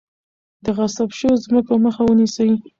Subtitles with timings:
[0.63, 2.51] د غصب شوو ځمکو مخه ونیسئ.